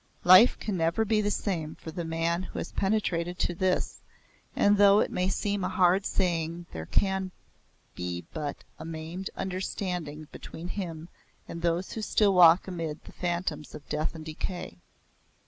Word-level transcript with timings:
Life 0.23 0.57
can 0.57 0.77
never 0.77 1.05
be 1.05 1.21
the 1.21 1.29
same 1.29 1.75
for 1.75 1.91
the 1.91 2.03
man 2.03 2.41
who 2.41 2.57
has 2.57 2.71
penetrated 2.71 3.37
to 3.37 3.53
this, 3.53 4.01
and 4.55 4.79
though 4.79 4.99
it 4.99 5.11
may 5.11 5.29
seem 5.29 5.63
a 5.63 5.69
hard 5.69 6.07
saying 6.07 6.65
there 6.71 6.87
can 6.87 7.29
be 7.93 8.25
but 8.33 8.63
a 8.79 8.83
maimed 8.83 9.29
understanding 9.37 10.27
between 10.31 10.69
him 10.69 11.07
and 11.47 11.61
those 11.61 11.91
who 11.91 12.01
still 12.01 12.33
walk 12.33 12.67
amid 12.67 13.03
the 13.03 13.11
phantoms 13.11 13.75
of 13.75 13.87
death 13.89 14.15
and 14.15 14.25
decay. 14.25 14.79